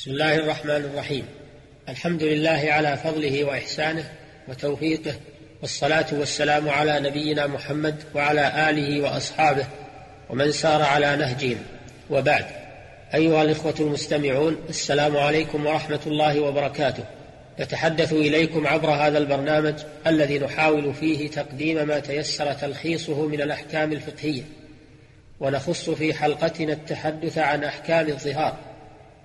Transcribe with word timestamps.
بسم 0.00 0.10
الله 0.10 0.34
الرحمن 0.34 0.70
الرحيم. 0.70 1.24
الحمد 1.88 2.22
لله 2.22 2.62
على 2.64 2.96
فضله 2.96 3.44
وإحسانه 3.44 4.04
وتوفيقه 4.48 5.14
والصلاة 5.60 6.06
والسلام 6.12 6.68
على 6.68 7.00
نبينا 7.00 7.46
محمد 7.46 8.02
وعلى 8.14 8.70
آله 8.70 9.00
وأصحابه 9.00 9.66
ومن 10.30 10.52
سار 10.52 10.82
على 10.82 11.16
نهجهم. 11.16 11.58
وبعد 12.10 12.44
أيها 13.14 13.42
الإخوة 13.42 13.74
المستمعون 13.80 14.56
السلام 14.68 15.16
عليكم 15.16 15.66
ورحمة 15.66 16.00
الله 16.06 16.40
وبركاته. 16.40 17.04
نتحدث 17.60 18.12
إليكم 18.12 18.66
عبر 18.66 18.90
هذا 18.90 19.18
البرنامج 19.18 19.74
الذي 20.06 20.38
نحاول 20.38 20.94
فيه 20.94 21.30
تقديم 21.30 21.88
ما 21.88 21.98
تيسر 21.98 22.52
تلخيصه 22.52 23.26
من 23.26 23.40
الأحكام 23.40 23.92
الفقهية. 23.92 24.42
ونخص 25.40 25.90
في 25.90 26.14
حلقتنا 26.14 26.72
التحدث 26.72 27.38
عن 27.38 27.64
أحكام 27.64 28.08
الظهار. 28.08 28.69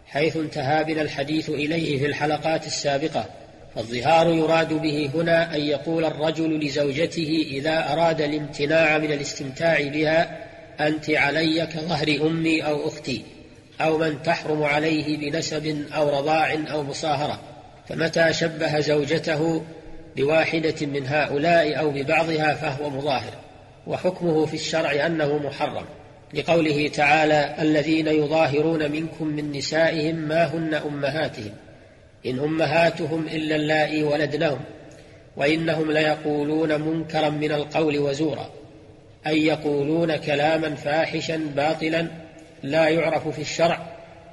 حيث 0.07 0.37
انتهى 0.37 0.83
بنا 0.83 1.01
الحديث 1.01 1.49
إليه 1.49 1.99
في 1.99 2.05
الحلقات 2.05 2.67
السابقة 2.67 3.25
فالظهار 3.75 4.27
يراد 4.27 4.73
به 4.73 5.09
هنا 5.15 5.55
أن 5.55 5.61
يقول 5.61 6.05
الرجل 6.05 6.59
لزوجته 6.59 7.45
إذا 7.51 7.93
أراد 7.93 8.21
الامتناع 8.21 8.97
من 8.97 9.11
الاستمتاع 9.11 9.87
بها 9.87 10.45
أنت 10.79 11.09
علي 11.09 11.65
كظهر 11.65 12.27
أمي 12.27 12.65
أو 12.65 12.87
أختي 12.87 13.23
أو 13.81 13.97
من 13.97 14.21
تحرم 14.21 14.63
عليه 14.63 15.17
بنسب 15.17 15.85
أو 15.95 16.09
رضاع 16.09 16.53
أو 16.71 16.83
مصاهرة 16.83 17.39
فمتى 17.89 18.33
شبه 18.33 18.79
زوجته 18.79 19.63
بواحدة 20.15 20.85
من 20.85 21.07
هؤلاء 21.07 21.79
أو 21.79 21.91
ببعضها 21.91 22.53
فهو 22.53 22.89
مظاهر 22.89 23.33
وحكمه 23.87 24.45
في 24.45 24.53
الشرع 24.53 25.05
أنه 25.05 25.37
محرم. 25.37 25.85
لقوله 26.33 26.87
تعالى 26.87 27.55
الذين 27.59 28.07
يظاهرون 28.07 28.91
منكم 28.91 29.27
من 29.27 29.51
نسائهم 29.51 30.15
ما 30.15 30.45
هن 30.45 30.73
أمهاتهم 30.73 31.51
إن 32.25 32.39
أمهاتهم 32.39 33.27
إلا 33.27 33.55
اللائي 33.55 34.03
ولدنهم 34.03 34.59
وإنهم 35.37 35.91
ليقولون 35.91 36.81
منكرا 36.81 37.29
من 37.29 37.51
القول 37.51 37.99
وزورا 37.99 38.49
أي 39.27 39.45
يقولون 39.45 40.15
كلاما 40.15 40.75
فاحشا 40.75 41.37
باطلا 41.55 42.07
لا 42.63 42.89
يعرف 42.89 43.27
في 43.27 43.41
الشرع 43.41 43.79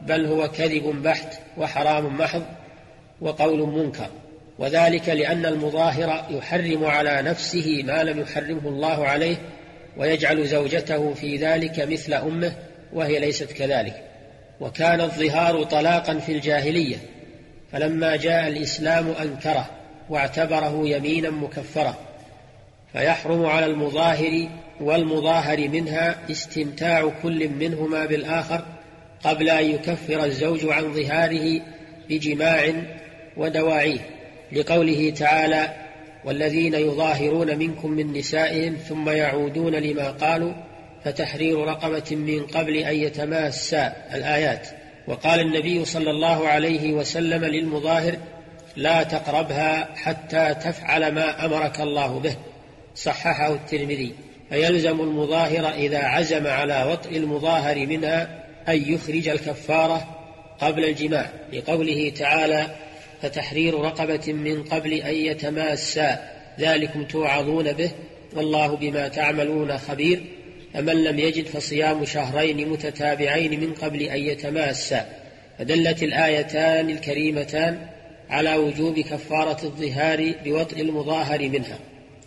بل 0.07 0.27
هو 0.27 0.49
كذب 0.49 1.03
بحت 1.03 1.35
وحرام 1.59 2.19
محض 2.19 2.43
وقول 3.21 3.69
منكر 3.69 4.09
وذلك 4.59 5.09
لأن 5.09 5.47
المظاهر 5.47 6.25
يحرم 6.31 6.85
على 6.85 7.23
نفسه 7.23 7.83
ما 7.85 8.03
لم 8.03 8.21
يحرمه 8.21 8.69
الله 8.69 9.07
عليه 9.07 9.37
ويجعل 9.97 10.47
زوجته 10.47 11.15
في 11.15 11.37
ذلك 11.37 11.81
مثل 11.81 12.15
أمه 12.15 12.53
وهي 12.93 13.19
ليست 13.19 13.53
كذلك. 13.53 14.13
وكان 14.61 15.01
الظهار 15.01 15.63
طلاقا 15.65 16.19
في 16.19 16.33
الجاهلية 16.33 16.97
فلما 17.73 18.17
جاء 18.17 18.49
الإسلام 18.49 19.15
انكره 19.23 19.71
واعتبره 20.11 20.89
يمينا 20.89 21.31
مكفره 21.31 21.99
فيحرم 22.93 23.47
على 23.47 23.67
المظاهر 23.67 24.49
والمظاهر 24.81 25.69
منها 25.69 26.19
استمتاع 26.31 27.13
كل 27.23 27.49
منهما 27.49 28.07
بالآخر 28.07 28.65
قبل 29.25 29.49
أن 29.51 29.65
يكفر 29.65 30.25
الزوج 30.25 30.67
عن 30.67 30.93
ظهاره 30.93 31.61
بجماع 32.09 32.73
ودواعيه. 33.37 34.01
لقوله 34.53 35.11
تعالى 35.11 35.75
والذين 36.25 36.75
يظاهرون 36.75 37.59
منكم 37.59 37.91
من 37.91 38.13
نسائهم 38.13 38.77
ثم 38.89 39.09
يعودون 39.09 39.75
لما 39.75 40.11
قالوا 40.11 40.53
فتحرير 41.05 41.59
رقبة 41.59 42.17
من 42.17 42.47
قبل 42.47 42.77
أن 42.77 42.95
يتماسا 42.95 43.93
الآيات. 44.15 44.69
وقال 45.09 45.41
النبي 45.41 45.85
صلى 45.85 46.11
الله 46.11 46.49
عليه 46.49 46.93
وسلم 46.93 47.45
للمظاهر 47.45 48.17
لا 48.77 49.03
تقربها 49.03 49.89
حتى 49.97 50.55
تفعل 50.55 51.15
ما 51.15 51.45
أمرك 51.45 51.81
الله 51.81 52.19
به. 52.19 52.37
صححه 52.95 53.53
الترمذي. 53.53 54.13
فيلزم 54.51 55.01
المظاهر 55.01 55.75
إذا 55.75 55.99
عزم 55.99 56.47
على 56.47 56.89
وطء 56.93 57.17
المظاهر 57.17 57.87
منها 57.87 58.45
أن 58.69 58.93
يخرج 58.93 59.29
الكفارة 59.29 60.07
قبل 60.61 60.85
الجماع 60.85 61.31
لقوله 61.53 62.13
تعالى 62.19 62.67
فتحرير 63.23 63.75
رقبة 63.75 64.33
من 64.33 64.63
قبل 64.63 64.93
أن 64.93 65.15
يتماسا. 65.15 66.33
ذلكم 66.61 67.05
توعظون 67.05 67.73
به. 67.73 67.91
والله 68.37 68.77
بما 68.77 69.09
تعملون 69.09 69.79
خبير. 69.79 70.21
فمن 70.75 71.05
لم 71.05 71.19
يجد 71.19 71.47
فصيام 71.47 72.05
شهرين 72.05 72.69
متتابعين 72.69 73.61
من 73.61 73.75
قبل 73.75 74.03
أن 74.03 74.21
يتماسا. 74.21 75.07
فدلت 75.59 76.03
الآيتان 76.03 76.91
الكريمتان 76.91 77.87
على 78.31 78.57
وجوب 78.57 79.01
كفارة 79.01 79.65
الظهار 79.65 80.35
بوطء 80.45 80.81
المظاهر 80.81 81.49
منها 81.49 81.79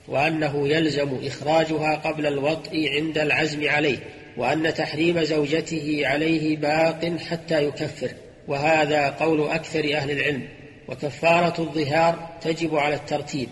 وأنه 0.07 0.67
يلزم 0.67 1.19
إخراجها 1.25 1.95
قبل 1.95 2.25
الوطء 2.25 2.89
عند 2.89 3.17
العزم 3.17 3.69
عليه 3.69 3.97
وأن 4.37 4.73
تحريم 4.73 5.23
زوجته 5.23 6.01
عليه 6.03 6.57
باق 6.57 7.17
حتى 7.17 7.63
يكفر. 7.63 8.09
وهذا 8.47 9.09
قول 9.09 9.49
أكثر 9.49 9.93
أهل 9.93 10.11
العلم. 10.11 10.47
وكفارة 10.87 11.61
الظهار 11.61 12.29
تجب 12.41 12.75
على 12.75 12.95
الترتيب. 12.95 13.49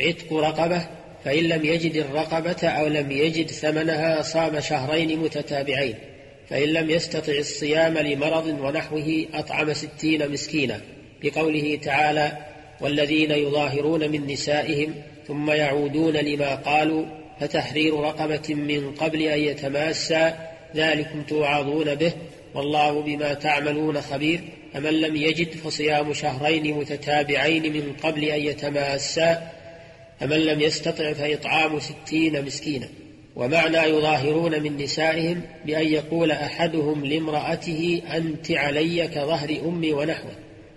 عتق 0.00 0.32
رقبة 0.32 0.86
فإن 1.24 1.44
لم 1.44 1.64
يجد 1.64 1.96
الرقبة 1.96 2.68
أو 2.68 2.86
لم 2.86 3.10
يجد 3.10 3.50
ثمنها 3.50 4.22
صام 4.22 4.60
شهرين 4.60 5.18
متتابعين. 5.18 5.94
فإن 6.50 6.68
لم 6.68 6.90
يستطع 6.90 7.32
الصيام 7.32 7.98
لمرض 7.98 8.46
ونحوه 8.46 9.26
أطعم 9.34 9.72
ستين 9.72 10.30
مسكينا. 10.30 10.80
بقوله 11.22 11.78
تعالى 11.82 12.32
والذين 12.80 13.30
يظاهرون 13.30 14.10
من 14.10 14.26
نسائهم 14.26 14.94
ثم 15.26 15.50
يعودون 15.50 16.16
لما 16.16 16.54
قالوا 16.54 17.04
فتحرير 17.40 17.94
رقبة 17.94 18.54
من 18.54 18.94
قبل 18.94 19.22
أن 19.22 19.38
يتماسا 19.38 20.38
ذلكم 20.76 21.22
توعظون 21.22 21.94
به 21.94 22.12
والله 22.54 23.02
بما 23.02 23.34
تعملون 23.34 24.00
خبير. 24.00 24.40
فمن 24.76 25.00
لم 25.00 25.16
يجد 25.16 25.50
فصيام 25.50 26.12
شهرين 26.12 26.76
متتابعين 26.76 27.72
من 27.72 27.92
قبل 28.02 28.24
أن 28.24 28.40
يتماسا 28.40 29.52
فمن 30.20 30.36
لم 30.36 30.60
يستطع 30.60 31.12
فإطعام 31.12 31.80
ستين 31.80 32.44
مسكينا. 32.44 32.88
ومعنى 33.36 33.76
يظاهرون 33.76 34.62
من 34.62 34.76
نسائهم 34.76 35.40
بأن 35.66 35.86
يقول 35.86 36.30
أحدهم 36.30 37.04
لامرأته 37.04 38.02
أنت 38.14 38.50
علي 38.50 39.08
كظهر 39.08 39.60
أمي 39.66 39.92
ونحوه 39.92 40.32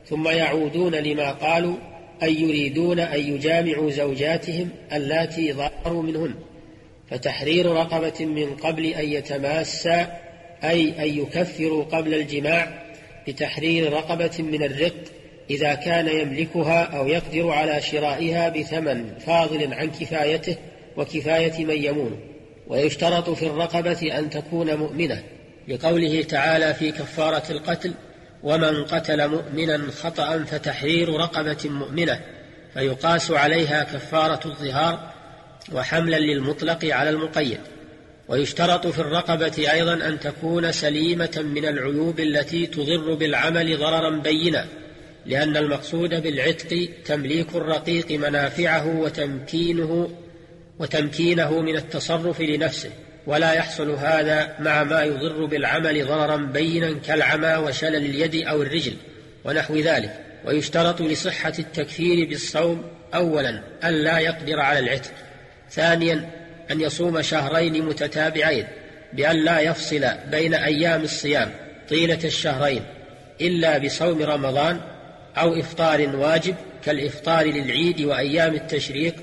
ثم 0.05 0.27
يعودون 0.27 0.95
لما 0.95 1.31
قالوا 1.31 1.75
أن 2.23 2.33
يريدون 2.33 2.99
أن 2.99 3.33
يجامعوا 3.33 3.91
زوجاتهم 3.91 4.69
اللاتي 4.93 5.53
ظهروا 5.53 6.03
منهن. 6.03 6.33
فتحرير 7.09 7.66
رقبة 7.66 8.25
من 8.25 8.55
قبل 8.55 8.85
أن 8.85 9.11
يتماسا 9.11 10.19
أي 10.63 11.03
أن 11.03 11.19
يكفروا 11.19 11.83
قبل 11.83 12.13
الجماع 12.13 12.88
بتحرير 13.29 13.94
رقبة 13.94 14.31
من 14.40 14.63
الرق 14.63 15.03
إذا 15.50 15.73
كان 15.73 16.07
يملكها 16.07 16.84
أو 16.84 17.07
يقدر 17.07 17.50
على 17.50 17.81
شرائها 17.81 18.50
بثمن 18.50 19.19
فاضل 19.19 19.73
عن 19.73 19.91
كفايته 19.91 20.56
وكفاية 20.97 21.66
من 21.66 21.84
يمون. 21.84 22.19
ويشترط 22.67 23.29
في 23.29 23.45
الرقبة 23.45 24.19
أن 24.19 24.29
تكون 24.29 24.75
مؤمنة. 24.75 25.23
لقوله 25.67 26.23
تعالى 26.23 26.73
في 26.73 26.91
كفارة 26.91 27.51
القتل 27.51 27.94
ومن 28.44 28.84
قتل 28.84 29.28
مؤمنا 29.28 29.91
خطأ 29.91 30.44
فتحرير 30.44 31.09
رقبة 31.09 31.69
مؤمنة 31.69 32.19
فيقاس 32.73 33.31
عليها 33.31 33.84
كفارة 33.84 34.40
الظهار 34.46 35.13
وحملا 35.73 36.19
للمطلق 36.19 36.85
على 36.85 37.09
المقيد. 37.09 37.59
ويشترط 38.29 38.88
في 38.88 39.00
الرقبة 39.00 39.72
أيضا 39.72 39.94
أن 39.94 40.19
تكون 40.19 40.72
سليمة 40.72 41.44
من 41.56 41.66
العيوب 41.66 42.19
التي 42.19 42.66
تضر 42.66 43.13
بالعمل 43.13 43.78
ضررا 43.78 44.09
بينا 44.09 44.66
لأن 45.25 45.58
المقصود 45.58 46.23
بالعتق 46.23 46.90
تمليك 47.05 47.47
الرقيق 47.55 48.11
منافعه 48.11 48.99
وتمكينه 48.99 50.11
وتمكينه 50.79 51.61
من 51.61 51.76
التصرف 51.76 52.41
لنفسه. 52.41 52.90
ولا 53.28 53.53
يحصل 53.53 53.90
هذا 53.91 54.55
مع 54.59 54.84
ما 54.84 55.03
يضر 55.03 55.46
بالعمل 55.46 56.05
ضررا 56.05 56.35
بينا 56.35 56.93
كالعمى 57.08 57.55
وشلل 57.55 57.96
اليد 57.96 58.47
أو 58.47 58.61
الرجل 58.61 58.93
ونحو 59.46 59.76
ذلك. 59.76 60.20
ويشترط 60.46 61.02
لصحة 61.02 61.53
التكفير 61.59 62.29
بالصوم 62.29 62.84
أولا 63.14 63.61
أن 63.84 63.93
لا 63.93 64.20
يقدر 64.20 64.59
على 64.59 64.79
العتق. 64.79 65.11
ثانيا 65.72 66.39
أن 66.71 66.81
يصوم 66.81 67.21
شهرين 67.21 67.85
متتابعين 67.85 68.67
بأن 69.13 69.35
لا 69.35 69.59
يفصل 69.59 70.05
بين 70.31 70.53
أيام 70.53 71.01
الصيام 71.01 71.51
طيلة 71.89 72.19
الشهرين 72.23 72.83
إلا 73.41 73.77
بصوم 73.77 74.21
رمضان 74.21 74.81
أو 75.37 75.59
إفطار 75.59 76.16
واجب 76.16 76.55
كالإفطار 76.85 77.45
للعيد 77.45 78.01
وأيام 78.01 78.55
التشريق 78.55 79.16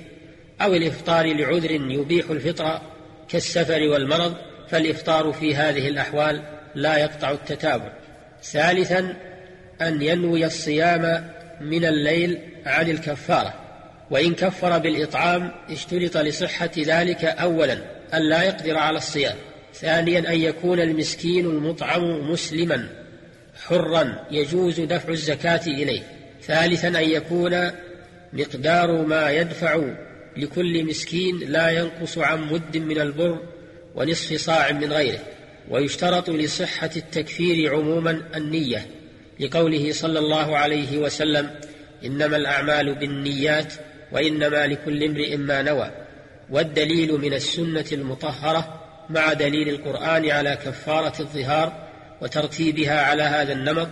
أو 0.61 0.75
الإفطار 0.75 1.27
لعذر 1.27 1.71
يبيح 1.71 2.31
الفطر 2.31 2.81
كالسفر 3.29 3.83
والمرض 3.83 4.35
فالإفطار 4.69 5.33
في 5.33 5.55
هذه 5.55 5.89
الأحوال 5.89 6.43
لا 6.75 6.97
يقطع 6.97 7.31
التتابع. 7.31 7.93
ثالثا 8.43 9.17
أن 9.83 10.03
ينوي 10.03 10.47
الصيام 10.47 11.31
من 11.61 11.85
الليل 11.85 12.39
عن 12.67 12.91
الكفارة. 12.91 13.55
وإن 14.11 14.35
كفر 14.35 14.79
بالإطعام 14.79 15.53
اشترط 15.71 16.17
لصحة 16.17 16.71
ذلك 16.79 17.25
أولا 17.25 17.79
أن 18.15 18.29
لا 18.29 18.43
يقدر 18.43 18.77
على 18.77 18.99
الصيام. 18.99 19.37
ثانيا 19.75 20.19
أن 20.19 20.41
يكون 20.41 20.81
المسكين 20.81 21.47
المطعم 21.47 22.31
مسلما. 22.31 22.89
حرا 23.67 24.27
يجوز 24.31 24.81
دفع 24.81 25.09
الزكاة 25.09 25.61
إليه. 25.67 26.03
ثالثا 26.43 26.89
أن 26.89 27.11
يكون 27.11 27.71
مقدار 28.33 29.07
ما 29.07 29.31
يدفع 29.31 29.81
لكل 30.37 30.85
مسكين 30.85 31.39
لا 31.39 31.71
ينقص 31.71 32.19
عن 32.19 32.43
مد 32.53 32.77
من 32.77 33.01
البر 33.01 33.41
ونصف 33.95 34.41
صاع 34.41 34.73
من 34.73 34.93
غيره. 34.93 35.21
ويشترط 35.71 36.31
لصحة 36.31 36.91
التكفير 36.97 37.75
عموما 37.75 38.23
النية. 38.37 38.87
لقوله 39.41 39.93
صلى 39.93 40.19
الله 40.19 40.59
عليه 40.59 40.99
وسلم 40.99 41.51
إنما 42.05 42.37
الأعمال 42.37 42.95
بالنيات 42.95 43.73
وإنما 44.17 44.67
لكل 44.67 45.05
امرئ 45.05 45.37
ما 45.37 45.63
نوى 45.63 45.91
والدليل 46.51 47.13
من 47.13 47.35
السنة 47.35 47.85
المطهرة 47.93 48.81
مع 49.11 49.33
دليل 49.33 49.69
القرآن 49.69 50.31
على 50.31 50.59
كفارة 50.65 51.13
الظهار 51.21 51.73
وترتيبها 52.23 53.01
على 53.01 53.23
هذا 53.23 53.53
النمط 53.53 53.89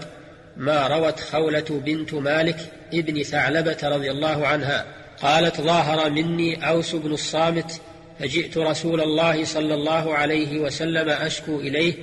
ما 0.57 0.87
روت 0.87 1.21
خولة 1.21 1.65
بنت 1.71 2.15
مالك 2.15 2.57
ابن 2.95 3.23
ثعلبة 3.23 3.77
رضي 3.83 4.11
الله 4.11 4.47
عنها 4.47 4.87
قالت 5.23 5.61
ظاهر 5.61 6.11
مني 6.11 6.69
أوس 6.69 6.95
بن 6.95 7.13
الصامت 7.13 7.81
فجئت 8.21 8.59
رسول 8.59 9.01
الله 9.01 9.45
صلى 9.45 9.75
الله 9.75 10.15
عليه 10.15 10.59
وسلم 10.59 11.09
أشكو 11.09 11.61
إليه 11.61 11.95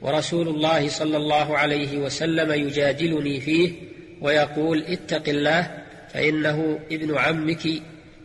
ورسول 0.00 0.48
الله 0.48 0.88
صلى 0.88 1.16
الله 1.16 1.58
عليه 1.58 1.98
وسلم 1.98 2.52
يجادلني 2.52 3.40
فيه 3.40 3.72
ويقول 4.20 4.84
اتق 4.88 5.28
الله 5.28 5.81
فإنه 6.14 6.80
ابن 6.92 7.18
عمك 7.18 7.68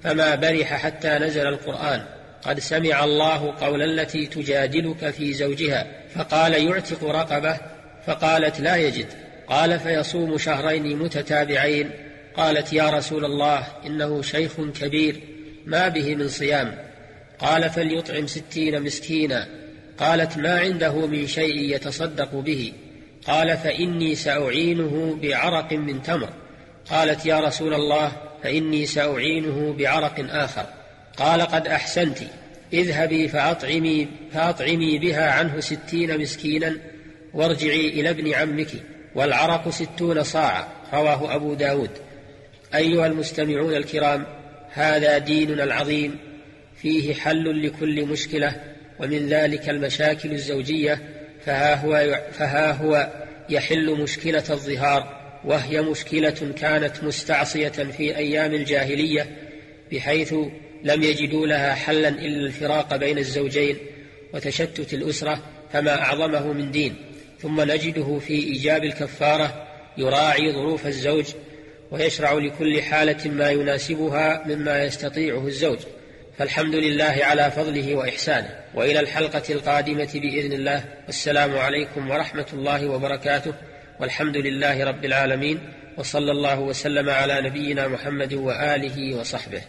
فما 0.03 0.35
برح 0.35 0.73
حتى 0.73 1.09
نزل 1.09 1.47
القرآن. 1.47 2.05
قد 2.43 2.59
سمع 2.59 3.03
الله 3.03 3.55
قول 3.61 3.81
التي 3.81 4.25
تجادلك 4.25 5.09
في 5.09 5.33
زوجها 5.33 5.87
فقال 6.15 6.53
يعتق 6.53 7.03
رقبة 7.03 7.57
فقالت 8.05 8.59
لا 8.59 8.75
يجد. 8.75 9.05
قال 9.47 9.79
فيصوم 9.79 10.37
شهرين 10.37 10.97
متتابعين. 10.99 11.91
قالت 12.35 12.73
يا 12.73 12.89
رسول 12.89 13.25
الله 13.25 13.67
إنه 13.85 14.21
شيخ 14.21 14.61
كبير 14.61 15.21
ما 15.65 15.87
به 15.87 16.15
من 16.15 16.27
صيام. 16.27 16.75
قال 17.39 17.69
فليطعم 17.69 18.27
ستين 18.27 18.81
مسكينا. 18.81 19.47
قالت 19.97 20.37
ما 20.37 20.59
عنده 20.59 21.07
من 21.07 21.27
شيء 21.27 21.75
يتصدق 21.75 22.35
به. 22.35 22.73
قال 23.25 23.57
فإني 23.57 24.15
سأعينه 24.15 25.19
بعرق 25.21 25.73
من 25.73 26.01
تمر. 26.01 26.29
قالت 26.89 27.25
يا 27.25 27.39
رسول 27.39 27.73
الله 27.73 28.11
فإني 28.43 28.85
سأعينه 28.85 29.75
بعرق 29.77 30.25
آخر. 30.29 30.65
قال 31.17 31.41
قد 31.41 31.67
أحسنت 31.67 32.17
اذهبي 32.73 33.27
فأطعمي 33.27 34.07
فأطعمي 34.33 34.97
بها 34.97 35.31
عنه 35.31 35.59
ستين 35.59 36.21
مسكينا 36.21 36.77
وارجعي 37.33 37.89
إلى 37.89 38.09
ابن 38.09 38.33
عمك 38.33 38.69
والعرق 39.15 39.69
ستون 39.69 40.23
صاعا 40.23 40.67
رواه 40.93 41.35
أبو 41.35 41.53
داود. 41.53 41.89
أيها 42.75 43.07
المستمعون 43.07 43.75
الكرام 43.75 44.25
هذا 44.73 45.17
ديننا 45.17 45.63
العظيم 45.63 46.17
فيه 46.81 47.13
حل 47.13 47.67
لكل 47.67 48.05
مشكلة 48.05 48.55
ومن 48.99 49.27
ذلك 49.27 49.69
المشاكل 49.69 50.31
الزوجية 50.31 50.99
فها 51.45 51.75
هو 51.75 52.21
فها 52.31 52.71
هو 52.71 53.09
يحل 53.49 54.01
مشكلة 54.01 54.43
الظهار. 54.49 55.16
وهي 55.47 55.81
مشكلة 55.81 56.53
كانت 56.57 57.03
مستعصية 57.03 57.69
في 57.69 58.17
أيام 58.17 58.53
الجاهلية 58.53 59.27
بحيث 59.91 60.33
لم 60.83 61.03
يجدوا 61.03 61.47
لها 61.47 61.73
حلا 61.73 62.09
إلا 62.09 62.45
الفراق 62.45 62.95
بين 62.95 63.17
الزوجين 63.17 63.77
وتشتت 64.33 64.93
الأسرة 64.93 65.43
فما 65.73 66.01
أعظمه 66.01 66.53
من 66.53 66.71
دين. 66.71 66.95
ثم 67.41 67.61
نجده 67.61 68.19
في 68.19 68.33
إيجاب 68.33 68.83
الكفارة 68.83 69.67
يراعي 69.97 70.53
ظروف 70.53 70.87
الزوج 70.87 71.25
ويشرع 71.91 72.33
لكل 72.33 72.81
حالة 72.81 73.29
ما 73.29 73.49
يناسبها 73.51 74.43
مما 74.47 74.83
يستطيعه 74.83 75.47
الزوج. 75.47 75.79
فالحمد 76.37 76.75
لله 76.75 77.17
على 77.21 77.51
فضله 77.51 77.95
وإحسانه. 77.95 78.49
وإلى 78.75 78.99
الحلقة 78.99 79.43
القادمة 79.49 80.09
بإذن 80.13 80.53
الله. 80.53 80.83
والسلام 81.05 81.57
عليكم 81.57 82.09
ورحمة 82.09 82.47
الله 82.53 82.87
وبركاته. 82.87 83.53
والحمد 83.99 84.37
لله 84.37 84.85
رب 84.85 85.05
العالمين 85.05 85.59
وصلى 85.97 86.31
الله 86.31 86.59
وسلم 86.59 87.09
على 87.09 87.41
نبينا 87.41 87.87
محمد 87.87 88.33
وآله 88.33 89.15
وصحبه. 89.15 89.61